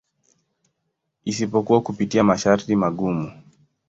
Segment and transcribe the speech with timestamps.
[1.25, 3.31] Isipokuwa kupitia masharti magumu.